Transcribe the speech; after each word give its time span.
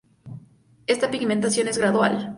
Esta 0.87 1.11
pigmentación 1.11 1.67
es 1.67 1.77
gradual. 1.77 2.29